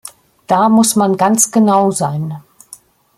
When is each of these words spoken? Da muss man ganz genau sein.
Da 0.47 0.67
muss 0.67 0.95
man 0.95 1.15
ganz 1.15 1.51
genau 1.51 1.91
sein. 1.91 2.41